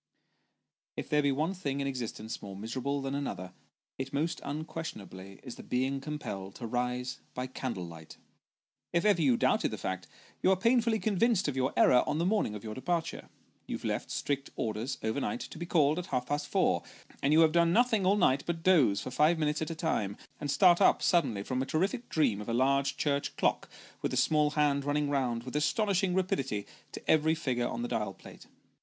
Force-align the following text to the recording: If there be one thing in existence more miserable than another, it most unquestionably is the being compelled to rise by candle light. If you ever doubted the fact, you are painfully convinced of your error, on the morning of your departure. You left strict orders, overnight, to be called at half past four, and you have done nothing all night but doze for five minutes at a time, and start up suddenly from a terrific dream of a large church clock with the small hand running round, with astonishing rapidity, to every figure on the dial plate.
If 0.97 1.09
there 1.09 1.21
be 1.21 1.31
one 1.31 1.53
thing 1.53 1.79
in 1.79 1.85
existence 1.85 2.41
more 2.41 2.55
miserable 2.55 3.03
than 3.03 3.13
another, 3.13 3.53
it 3.99 4.11
most 4.11 4.41
unquestionably 4.43 5.39
is 5.43 5.57
the 5.57 5.61
being 5.63 6.01
compelled 6.01 6.55
to 6.55 6.65
rise 6.65 7.19
by 7.35 7.45
candle 7.45 7.85
light. 7.85 8.17
If 8.93 9.03
you 9.03 9.31
ever 9.33 9.37
doubted 9.37 9.69
the 9.69 9.77
fact, 9.77 10.07
you 10.41 10.49
are 10.49 10.55
painfully 10.55 10.97
convinced 10.97 11.47
of 11.47 11.55
your 11.55 11.71
error, 11.77 12.03
on 12.09 12.17
the 12.17 12.25
morning 12.25 12.55
of 12.55 12.63
your 12.63 12.73
departure. 12.73 13.29
You 13.67 13.77
left 13.83 14.09
strict 14.09 14.49
orders, 14.55 14.97
overnight, 15.03 15.41
to 15.41 15.59
be 15.59 15.67
called 15.67 15.99
at 15.99 16.07
half 16.07 16.25
past 16.25 16.47
four, 16.47 16.81
and 17.21 17.31
you 17.31 17.41
have 17.41 17.51
done 17.51 17.71
nothing 17.71 18.03
all 18.03 18.17
night 18.17 18.41
but 18.47 18.63
doze 18.63 19.01
for 19.01 19.11
five 19.11 19.37
minutes 19.37 19.61
at 19.61 19.69
a 19.69 19.75
time, 19.75 20.17
and 20.39 20.49
start 20.49 20.81
up 20.81 21.03
suddenly 21.03 21.43
from 21.43 21.61
a 21.61 21.65
terrific 21.67 22.09
dream 22.09 22.41
of 22.41 22.49
a 22.49 22.55
large 22.55 22.97
church 22.97 23.35
clock 23.37 23.69
with 24.01 24.09
the 24.09 24.17
small 24.17 24.49
hand 24.57 24.83
running 24.83 25.11
round, 25.11 25.43
with 25.43 25.55
astonishing 25.55 26.15
rapidity, 26.15 26.65
to 26.91 27.07
every 27.07 27.35
figure 27.35 27.67
on 27.67 27.83
the 27.83 27.87
dial 27.87 28.15
plate. 28.15 28.47